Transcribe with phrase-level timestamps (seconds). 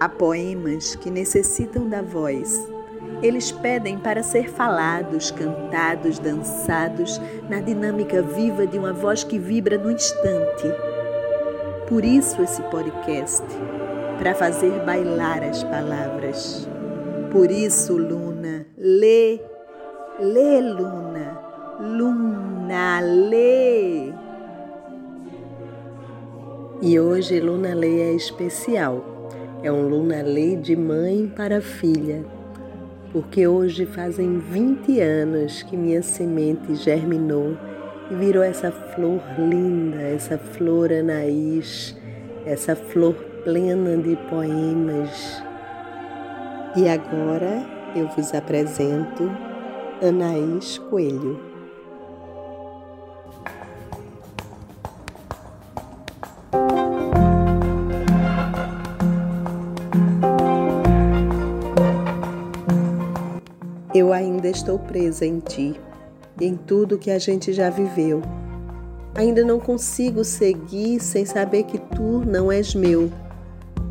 [0.00, 2.58] Há poemas que necessitam da voz.
[3.22, 7.20] Eles pedem para ser falados, cantados, dançados
[7.50, 10.72] na dinâmica viva de uma voz que vibra no instante.
[11.86, 13.44] Por isso esse podcast,
[14.16, 16.66] para fazer bailar as palavras.
[17.30, 19.38] Por isso, Luna, lê,
[20.18, 21.38] lê, Luna,
[21.78, 24.14] Luna, lê.
[26.80, 29.19] E hoje Luna Lê é especial
[29.62, 32.24] é um Luna Lei de mãe para filha,
[33.12, 37.56] porque hoje fazem 20 anos que minha semente germinou
[38.10, 41.94] e virou essa flor linda, essa flor anaís,
[42.46, 43.14] essa flor
[43.44, 45.42] plena de poemas.
[46.74, 47.62] E agora
[47.94, 49.30] eu vos apresento
[50.00, 51.49] Anaís Coelho.
[63.92, 65.74] Eu ainda estou presa em ti,
[66.40, 68.22] em tudo que a gente já viveu.
[69.16, 73.10] Ainda não consigo seguir sem saber que tu não és meu.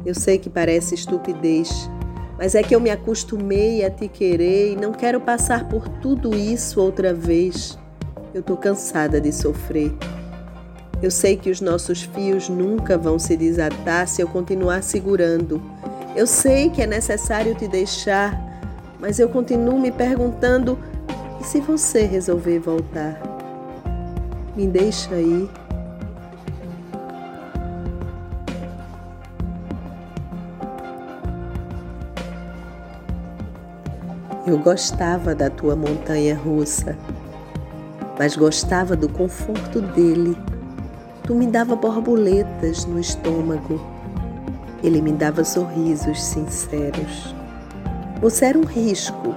[0.06, 1.90] Eu sei que parece estupidez,
[2.38, 6.34] mas é que eu me acostumei a te querer e não quero passar por tudo
[6.34, 7.78] isso outra vez.
[8.34, 9.92] Eu tô cansada de sofrer.
[11.02, 15.62] Eu sei que os nossos fios nunca vão se desatar se eu continuar segurando.
[16.16, 18.49] Eu sei que é necessário te deixar
[19.00, 20.78] mas eu continuo me perguntando:
[21.40, 23.20] e se você resolver voltar?
[24.56, 25.50] Me deixa aí.
[34.46, 36.98] Eu gostava da tua montanha russa,
[38.18, 40.36] mas gostava do conforto dele.
[41.24, 43.80] Tu me dava borboletas no estômago.
[44.84, 47.39] Ele me dava sorrisos sinceros.
[48.22, 49.34] Você era um risco,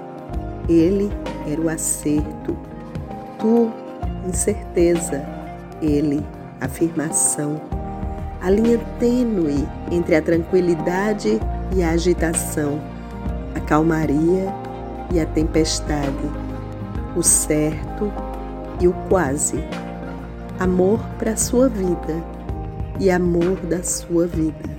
[0.68, 1.08] ele
[1.48, 2.56] era o acerto.
[3.38, 3.70] Tu,
[4.28, 5.24] incerteza,
[5.80, 6.26] ele,
[6.60, 7.60] afirmação.
[8.40, 11.38] A linha tênue entre a tranquilidade
[11.72, 12.80] e a agitação,
[13.54, 14.52] a calmaria
[15.12, 16.30] e a tempestade,
[17.14, 18.12] o certo
[18.80, 19.62] e o quase.
[20.58, 22.20] Amor para a sua vida
[22.98, 24.71] e amor da sua vida.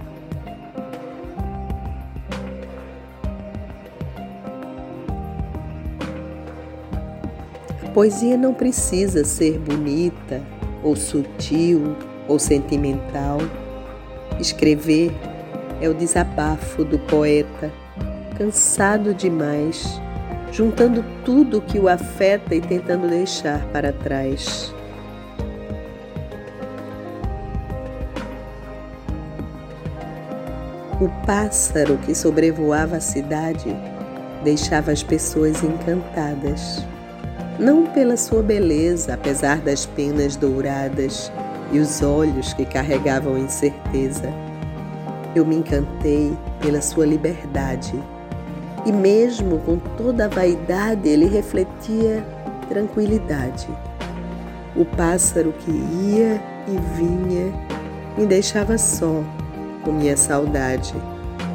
[7.94, 10.42] Poesia não precisa ser bonita,
[10.82, 11.96] ou sutil,
[12.28, 13.38] ou sentimental.
[14.40, 15.12] Escrever
[15.80, 17.72] é o desabafo do poeta,
[18.36, 20.02] cansado demais,
[20.52, 24.74] juntando tudo que o afeta e tentando deixar para trás.
[31.00, 33.76] O pássaro que sobrevoava a cidade
[34.44, 36.84] deixava as pessoas encantadas
[37.60, 41.32] não pela sua beleza, apesar das penas douradas
[41.72, 44.34] e os olhos que carregavam incerteza.
[45.36, 47.94] Eu me encantei pela sua liberdade.
[48.86, 52.26] E mesmo com toda a vaidade, ele refletia
[52.68, 53.68] tranquilidade.
[54.76, 57.54] O pássaro que ia e vinha
[58.18, 59.24] me deixava só
[59.84, 60.94] com minha saudade.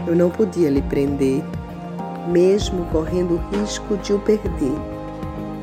[0.07, 1.43] Eu não podia lhe prender,
[2.29, 4.98] mesmo correndo o risco de o perder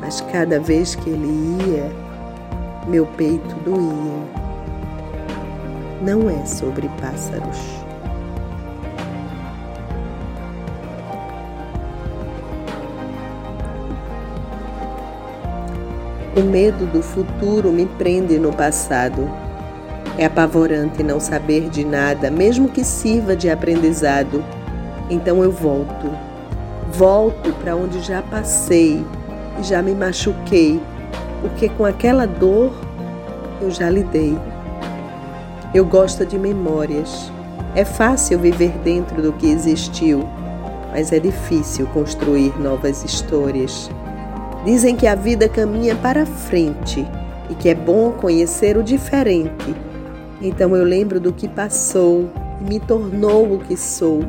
[0.06, 1.92] mas cada vez que ele ia,
[2.88, 4.46] meu peito doía.
[6.00, 7.58] Não é sobre pássaros.
[16.38, 19.28] O medo do futuro me prende no passado.
[20.20, 24.46] É apavorante não saber de nada, mesmo que sirva de aprendizado.
[25.10, 26.12] Então eu volto.
[26.92, 29.04] Volto para onde já passei
[29.64, 30.82] já me machuquei,
[31.42, 32.74] porque com aquela dor
[33.62, 34.38] eu já lidei.
[35.74, 37.32] Eu gosto de memórias.
[37.76, 40.28] É fácil viver dentro do que existiu,
[40.92, 43.90] mas é difícil construir novas histórias.
[44.64, 47.06] Dizem que a vida caminha para frente
[47.50, 49.76] e que é bom conhecer o diferente.
[50.42, 52.30] Então eu lembro do que passou
[52.62, 54.22] e me tornou o que sou.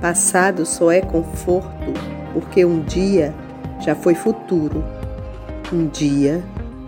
[0.00, 1.92] Passado só é conforto,
[2.32, 3.34] porque um dia
[3.82, 4.84] já foi futuro.
[5.72, 6.42] Um dia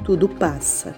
[0.04, 0.94] tudo passa.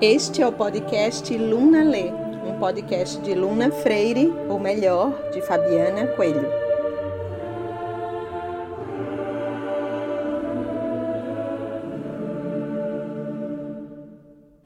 [0.00, 2.10] Este é o podcast Luna Lê,
[2.46, 6.73] um podcast de Luna Freire, ou melhor, de Fabiana Coelho.